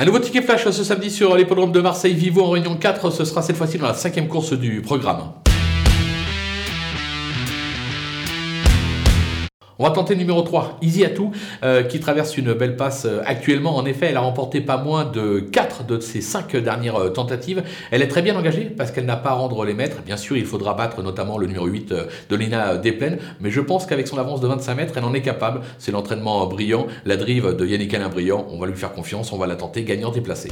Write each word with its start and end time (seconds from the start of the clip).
Un 0.00 0.06
nouveau 0.06 0.18
ticket 0.18 0.40
flash 0.40 0.64
ce 0.64 0.82
samedi 0.82 1.10
sur 1.10 1.36
l'hippodrome 1.36 1.72
de 1.72 1.80
Marseille 1.82 2.14
Vivo 2.14 2.42
en 2.42 2.48
réunion 2.48 2.74
4. 2.74 3.10
Ce 3.10 3.26
sera 3.26 3.42
cette 3.42 3.56
fois-ci 3.58 3.76
dans 3.76 3.86
la 3.86 3.92
cinquième 3.92 4.28
course 4.28 4.54
du 4.54 4.80
programme. 4.80 5.32
On 9.80 9.84
va 9.84 9.92
tenter 9.92 10.14
numéro 10.14 10.42
3, 10.42 10.76
Easy 10.82 11.06
Atou, 11.06 11.32
euh, 11.62 11.82
qui 11.82 12.00
traverse 12.00 12.36
une 12.36 12.52
belle 12.52 12.76
passe 12.76 13.06
euh, 13.06 13.22
actuellement. 13.24 13.78
En 13.78 13.86
effet, 13.86 14.08
elle 14.10 14.18
a 14.18 14.20
remporté 14.20 14.60
pas 14.60 14.76
moins 14.76 15.06
de 15.06 15.40
4 15.40 15.84
de 15.84 15.98
ses 16.00 16.20
5 16.20 16.54
dernières 16.56 16.96
euh, 16.96 17.08
tentatives. 17.08 17.62
Elle 17.90 18.02
est 18.02 18.08
très 18.08 18.20
bien 18.20 18.36
engagée 18.36 18.64
parce 18.64 18.90
qu'elle 18.90 19.06
n'a 19.06 19.16
pas 19.16 19.30
à 19.30 19.32
rendre 19.32 19.64
les 19.64 19.72
mètres. 19.72 20.02
Bien 20.04 20.18
sûr, 20.18 20.36
il 20.36 20.44
faudra 20.44 20.74
battre 20.74 21.02
notamment 21.02 21.38
le 21.38 21.46
numéro 21.46 21.64
8 21.64 21.94
de 22.28 22.36
Lina 22.36 22.76
Desplaines, 22.76 23.16
mais 23.40 23.50
je 23.50 23.62
pense 23.62 23.86
qu'avec 23.86 24.06
son 24.06 24.18
avance 24.18 24.42
de 24.42 24.48
25 24.48 24.74
mètres, 24.74 24.92
elle 24.98 25.04
en 25.04 25.14
est 25.14 25.22
capable. 25.22 25.62
C'est 25.78 25.92
l'entraînement 25.92 26.44
brillant, 26.44 26.86
la 27.06 27.16
drive 27.16 27.56
de 27.56 27.64
Yannick 27.64 27.94
Alain 27.94 28.10
brillant. 28.10 28.46
On 28.50 28.58
va 28.58 28.66
lui 28.66 28.76
faire 28.76 28.92
confiance, 28.92 29.32
on 29.32 29.38
va 29.38 29.46
la 29.46 29.56
tenter 29.56 29.84
gagnant 29.84 30.10
déplacée. 30.10 30.50